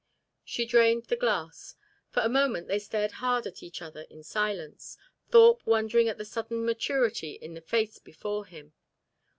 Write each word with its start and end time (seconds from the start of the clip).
She 0.43 0.65
drained 0.65 1.05
the 1.05 1.15
glass. 1.15 1.75
For 2.09 2.21
a 2.21 2.27
moment 2.27 2.67
they 2.67 2.79
stared 2.79 3.11
hard 3.21 3.45
at 3.45 3.61
each 3.61 3.83
other 3.83 4.07
in 4.09 4.23
silence, 4.23 4.97
Thorpe 5.29 5.61
wondering 5.63 6.09
at 6.09 6.17
the 6.17 6.25
sudden 6.25 6.65
maturity 6.65 7.33
in 7.33 7.53
the 7.53 7.61
face 7.61 7.99
before 7.99 8.47
him. 8.47 8.73